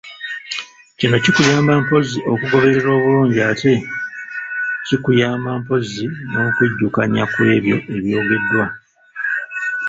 [0.97, 3.73] Kino kikuyamba mpozzi okugoberera obulungi ate
[4.87, 8.65] kikuyamba mpozzi n’okwejjukanya ku ebyo ebyogeddwa.